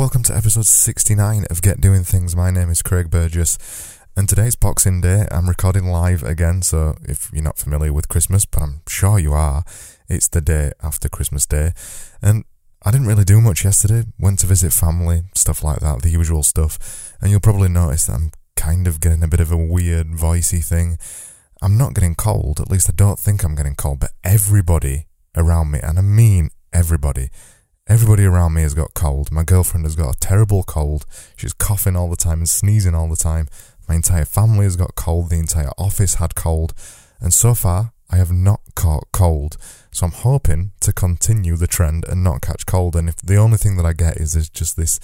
[0.00, 2.34] welcome to episode 69 of Get Doing Things.
[2.34, 3.58] My name is Craig Burgess,
[4.16, 5.26] and today's Boxing Day.
[5.30, 9.34] I'm recording live again, so if you're not familiar with Christmas, but I'm sure you
[9.34, 9.62] are,
[10.08, 11.74] it's the day after Christmas Day.
[12.22, 12.44] And
[12.82, 14.04] I didn't really do much yesterday.
[14.18, 17.14] Went to visit family, stuff like that, the usual stuff.
[17.20, 20.64] And you'll probably notice that I'm kind of getting a bit of a weird, voicey
[20.64, 20.96] thing.
[21.60, 25.70] I'm not getting cold, at least I don't think I'm getting cold, but everybody around
[25.70, 27.28] me, and I mean everybody,
[27.90, 29.32] Everybody around me has got cold.
[29.32, 31.06] My girlfriend has got a terrible cold.
[31.36, 33.48] She's coughing all the time and sneezing all the time.
[33.88, 35.28] My entire family has got cold.
[35.28, 36.72] The entire office had cold.
[37.20, 39.56] And so far, I have not caught cold.
[39.90, 42.94] So I'm hoping to continue the trend and not catch cold.
[42.94, 45.00] And if the only thing that I get is, is just this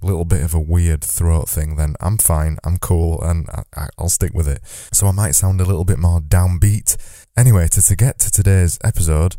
[0.00, 4.08] little bit of a weird throat thing, then I'm fine, I'm cool, and I, will
[4.08, 4.60] stick with it.
[4.92, 6.96] So I might sound a little bit more downbeat.
[7.36, 9.34] Anyway, to, to get to today's episode,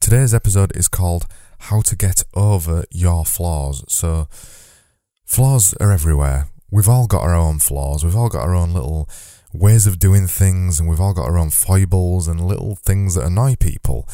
[0.00, 1.28] today's episode is called
[1.60, 3.84] how to get over your flaws.
[3.88, 4.28] So,
[5.24, 6.48] flaws are everywhere.
[6.70, 8.04] We've all got our own flaws.
[8.04, 9.08] We've all got our own little
[9.52, 13.26] ways of doing things, and we've all got our own foibles and little things that
[13.26, 14.08] annoy people.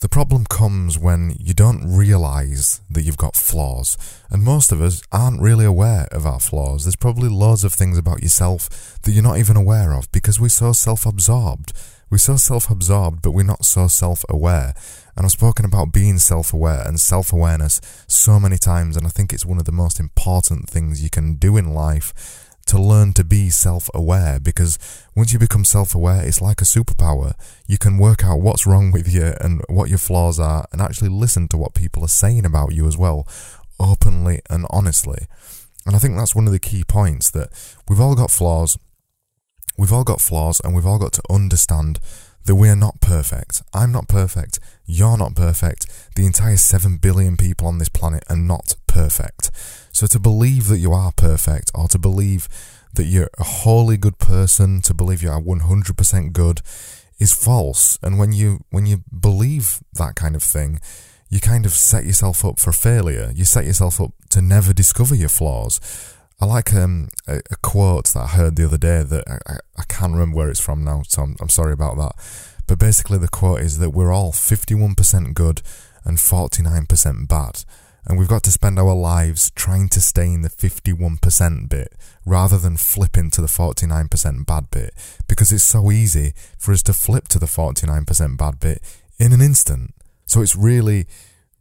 [0.00, 3.98] The problem comes when you don't realize that you've got flaws.
[4.30, 6.84] And most of us aren't really aware of our flaws.
[6.84, 10.48] There's probably loads of things about yourself that you're not even aware of because we're
[10.48, 11.74] so self absorbed.
[12.08, 14.74] We're so self absorbed, but we're not so self aware.
[15.16, 19.10] And I've spoken about being self aware and self awareness so many times, and I
[19.10, 23.12] think it's one of the most important things you can do in life to learn
[23.12, 24.78] to be self aware because
[25.16, 27.34] once you become self aware, it's like a superpower.
[27.66, 31.08] You can work out what's wrong with you and what your flaws are, and actually
[31.08, 33.26] listen to what people are saying about you as well,
[33.80, 35.26] openly and honestly.
[35.86, 37.48] And I think that's one of the key points that
[37.88, 38.78] we've all got flaws.
[39.76, 41.98] We've all got flaws, and we've all got to understand
[42.44, 43.62] that we are not perfect.
[43.74, 44.60] I'm not perfect.
[44.90, 45.86] You're not perfect.
[46.16, 49.50] The entire 7 billion people on this planet are not perfect.
[49.92, 52.48] So to believe that you are perfect or to believe
[52.94, 56.60] that you're a wholly good person, to believe you are 100% good
[57.20, 57.98] is false.
[58.02, 60.80] And when you when you believe that kind of thing,
[61.28, 63.32] you kind of set yourself up for failure.
[63.34, 65.78] You set yourself up to never discover your flaws.
[66.40, 69.82] I like um, a, a, quote that I heard the other day that I, I,
[69.84, 72.12] can't remember where it's from now, so I'm, I'm sorry about that.
[72.70, 75.60] But basically, the quote is that we're all 51% good
[76.04, 77.64] and 49% bad.
[78.06, 81.92] And we've got to spend our lives trying to stay in the 51% bit
[82.24, 84.94] rather than flipping to the 49% bad bit
[85.26, 88.80] because it's so easy for us to flip to the 49% bad bit
[89.18, 89.92] in an instant.
[90.26, 91.08] So it's really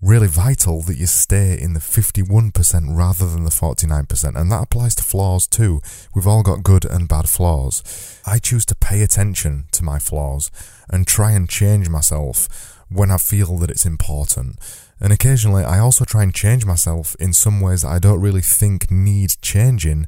[0.01, 4.39] really vital that you stay in the 51% rather than the 49%.
[4.39, 5.81] And that applies to flaws too.
[6.15, 8.08] We've all got good and bad flaws.
[8.29, 10.51] I choose to pay attention to my flaws
[10.89, 12.47] and try and change myself
[12.89, 14.57] when I feel that it's important.
[14.99, 18.41] And occasionally I also try and change myself in some ways that I don't really
[18.41, 20.07] think need changing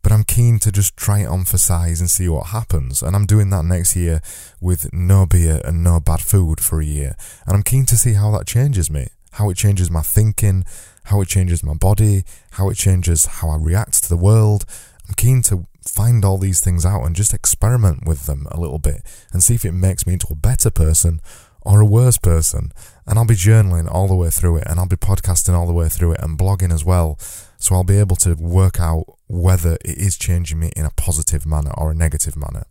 [0.00, 3.02] but I'm keen to just try it on for size and see what happens.
[3.02, 4.22] And I'm doing that next year
[4.60, 7.16] with no beer and no bad food for a year.
[7.46, 10.64] And I'm keen to see how that changes me how it changes my thinking,
[11.04, 14.64] how it changes my body, how it changes how I react to the world.
[15.08, 18.78] I'm keen to find all these things out and just experiment with them a little
[18.78, 21.20] bit and see if it makes me into a better person
[21.62, 22.72] or a worse person.
[23.06, 25.72] And I'll be journaling all the way through it and I'll be podcasting all the
[25.72, 27.18] way through it and blogging as well.
[27.58, 31.44] So I'll be able to work out whether it is changing me in a positive
[31.44, 32.64] manner or a negative manner.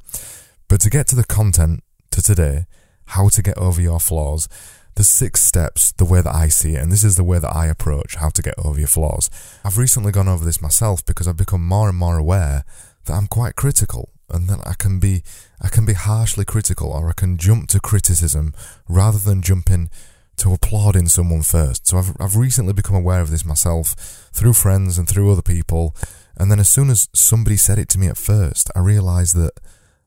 [0.68, 2.66] But to get to the content to today,
[3.08, 4.48] how to get over your flaws,
[4.96, 7.56] the six steps, the way that I see it, and this is the way that
[7.56, 9.30] I approach how to get over your flaws.
[9.64, 12.66] I've recently gone over this myself because I've become more and more aware
[13.08, 15.24] that I'm quite critical and that I can be
[15.62, 18.54] I can be harshly critical or I can jump to criticism
[18.88, 19.90] rather than jumping
[20.38, 21.88] to applauding someone first.
[21.88, 23.96] So I've I've recently become aware of this myself
[24.34, 25.96] through friends and through other people.
[26.38, 29.54] And then as soon as somebody said it to me at first, I realized that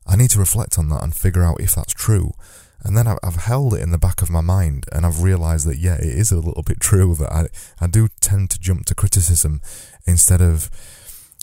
[0.07, 2.33] I need to reflect on that and figure out if that's true.
[2.83, 5.77] And then I've held it in the back of my mind and I've realised that,
[5.77, 8.95] yeah, it is a little bit true that I, I do tend to jump to
[8.95, 9.61] criticism
[10.07, 10.71] instead of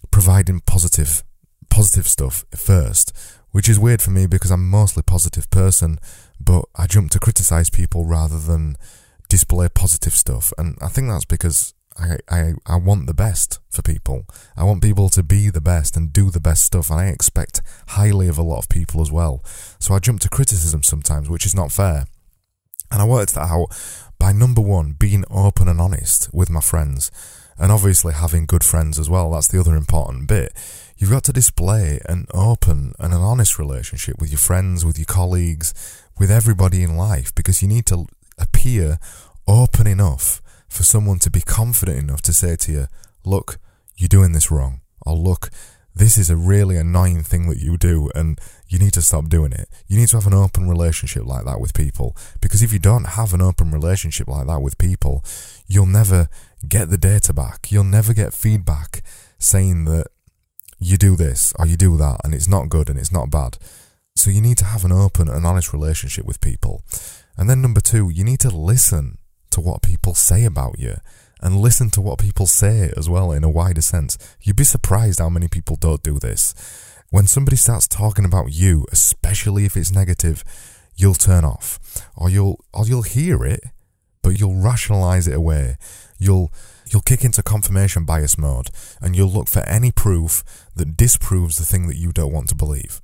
[0.09, 1.23] providing positive,
[1.69, 3.13] positive stuff first,
[3.51, 5.99] which is weird for me because I'm mostly positive person,
[6.39, 8.77] but I jump to criticise people rather than
[9.29, 10.53] display positive stuff.
[10.57, 14.25] And I think that's because I, I, I want the best for people.
[14.55, 17.61] I want people to be the best and do the best stuff, and I expect
[17.89, 19.43] highly of a lot of people as well.
[19.79, 22.05] So I jump to criticism sometimes, which is not fair.
[22.91, 23.67] And I worked that out
[24.19, 27.11] by number one, being open and honest with my friends,
[27.57, 29.31] and obviously having good friends as well.
[29.31, 30.53] That's the other important bit.
[30.97, 35.05] You've got to display an open and an honest relationship with your friends, with your
[35.05, 35.73] colleagues,
[36.17, 38.07] with everybody in life, because you need to
[38.39, 38.97] appear
[39.47, 42.87] open enough for someone to be confident enough to say to you,
[43.23, 43.59] look,
[43.95, 44.81] you're doing this wrong.
[45.05, 45.51] Or look,
[45.95, 49.51] this is a really annoying thing that you do and you need to stop doing
[49.51, 49.69] it.
[49.87, 53.05] You need to have an open relationship like that with people because if you don't
[53.09, 55.23] have an open relationship like that with people,
[55.67, 56.29] you'll never
[56.67, 57.71] get the data back.
[57.71, 59.01] You'll never get feedback
[59.39, 60.07] saying that
[60.79, 63.57] you do this or you do that and it's not good and it's not bad.
[64.15, 66.83] So you need to have an open and honest relationship with people.
[67.37, 69.19] And then number two, you need to listen
[69.51, 70.95] to what people say about you
[71.41, 74.17] and listen to what people say as well in a wider sense.
[74.41, 76.55] You'd be surprised how many people don't do this.
[77.09, 80.43] When somebody starts talking about you, especially if it's negative,
[80.95, 81.79] you'll turn off
[82.15, 83.61] or you'll or you'll hear it,
[84.27, 85.77] but you'll rationalize it away.
[86.19, 86.51] You'll
[86.91, 88.69] you'll kick into confirmation bias mode
[88.99, 90.43] and you'll look for any proof
[90.75, 92.99] that disproves the thing that you don't want to believe.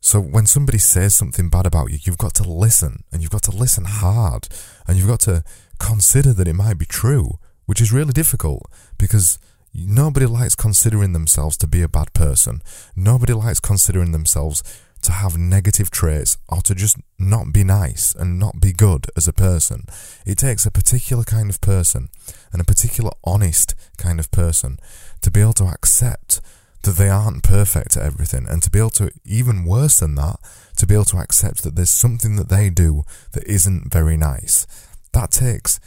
[0.00, 3.44] So when somebody says something bad about you, you've got to listen and you've got
[3.44, 4.48] to listen hard
[4.88, 5.44] and you've got to
[5.78, 8.68] consider that it might be true, which is really difficult
[8.98, 9.38] because
[9.72, 12.62] nobody likes considering themselves to be a bad person.
[12.96, 14.64] Nobody likes considering themselves
[15.02, 19.28] to have negative traits or to just not be nice and not be good as
[19.28, 19.84] a person.
[20.26, 22.08] It takes a particular kind of person
[22.52, 24.78] and a particular honest kind of person
[25.22, 26.40] to be able to accept
[26.82, 30.36] that they aren't perfect at everything and to be able to, even worse than that,
[30.76, 33.02] to be able to accept that there's something that they do
[33.32, 34.66] that isn't very nice.
[35.12, 35.80] That takes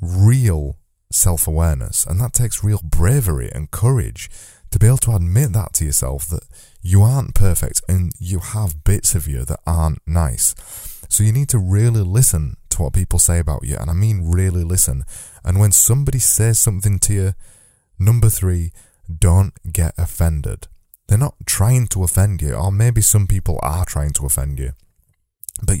[0.00, 0.76] real
[1.10, 4.28] self awareness and that takes real bravery and courage
[4.70, 6.44] to be able to admit that to yourself that
[6.82, 10.54] you aren't perfect and you have bits of you that aren't nice.
[11.08, 14.30] So you need to really listen to what people say about you, and I mean
[14.30, 15.04] really listen.
[15.44, 17.32] And when somebody says something to you,
[17.98, 18.72] number three,
[19.18, 20.66] don't get offended.
[21.06, 24.72] They're not trying to offend you, or maybe some people are trying to offend you.
[25.62, 25.78] But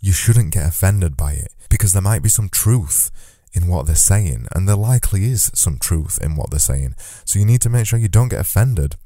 [0.00, 3.10] you shouldn't get offended by it because there might be some truth
[3.56, 6.94] in what they're saying, and there likely is some truth in what they're saying.
[7.24, 8.96] So you need to make sure you don't get offended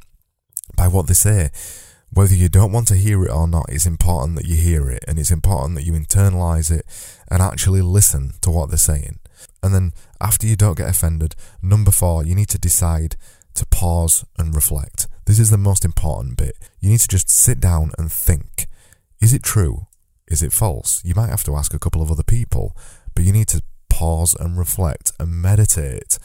[0.77, 1.51] by what they say.
[2.13, 5.05] Whether you don't want to hear it or not, it's important that you hear it,
[5.07, 6.85] and it's important that you internalize it
[7.31, 9.21] and actually listen to what they're saying.
[9.63, 13.15] And then, after you don't get offended, number four, you need to decide
[13.55, 15.07] to pause and reflect.
[15.27, 16.57] This is the most important bit.
[16.81, 18.67] You need to just sit down and think.
[19.21, 19.87] Is it true?
[20.27, 21.05] Is it false?
[21.05, 22.77] You might have to ask a couple of other people,
[23.15, 23.63] but you need to
[24.01, 26.19] pause and reflect and meditate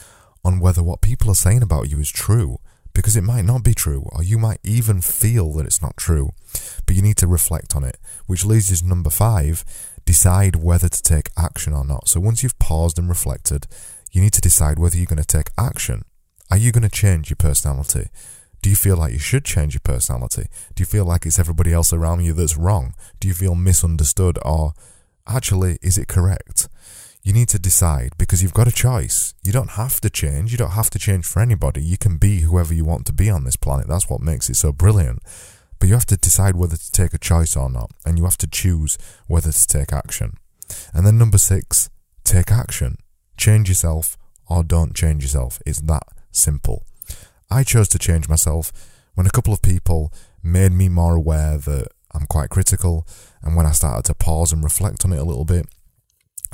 [0.45, 2.57] on whether what people are saying about you is true
[2.93, 6.31] because it might not be true, or you might even feel that it's not true.
[6.85, 9.65] But you need to reflect on it, which leads you to number five
[10.05, 12.07] decide whether to take action or not.
[12.07, 13.67] So once you've paused and reflected,
[14.13, 16.05] you need to decide whether you're going to take action.
[16.49, 18.07] Are you going to change your personality?
[18.61, 20.45] Do you feel like you should change your personality?
[20.75, 22.93] Do you feel like it's everybody else around you that's wrong?
[23.19, 24.39] Do you feel misunderstood?
[24.45, 24.73] Or
[25.27, 26.69] actually, is it correct?
[27.25, 29.33] You need to decide because you've got a choice.
[29.43, 30.51] You don't have to change.
[30.51, 31.81] You don't have to change for anybody.
[31.81, 33.87] You can be whoever you want to be on this planet.
[33.87, 35.23] That's what makes it so brilliant.
[35.79, 37.89] But you have to decide whether to take a choice or not.
[38.05, 40.33] And you have to choose whether to take action.
[40.93, 41.89] And then number six,
[42.23, 42.97] take action.
[43.37, 45.59] Change yourself or don't change yourself.
[45.65, 46.85] It's that simple.
[47.49, 48.71] I chose to change myself
[49.15, 50.13] when a couple of people
[50.43, 53.07] made me more aware that I'm quite critical,
[53.41, 55.65] and when I started to pause and reflect on it a little bit,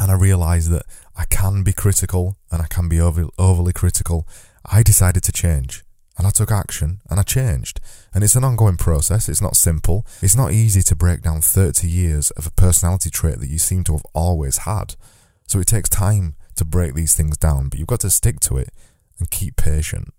[0.01, 4.27] and I realised that I can be critical and I can be over, overly critical,
[4.65, 5.83] I decided to change.
[6.18, 7.79] And I took action and I changed.
[8.12, 10.03] And it's an ongoing process, it's not simple.
[10.24, 13.84] It's not easy to break down 30 years of a personality trait that you seem
[13.86, 14.96] to have always had.
[15.46, 18.58] So it takes time to break these things down, but you've got to stick to
[18.58, 18.70] it
[19.20, 20.15] and keep patient.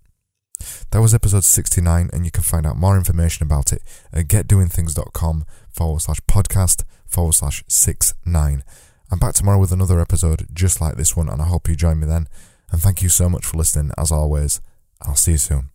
[0.91, 3.81] That was episode 69, and you can find out more information about it
[4.13, 8.63] at getdoingthings.com forward slash podcast forward slash 69.
[9.13, 11.99] I'm back tomorrow with another episode just like this one, and I hope you join
[11.99, 12.27] me then.
[12.71, 14.59] And thank you so much for listening, as always.
[15.03, 15.72] I'll see you soon.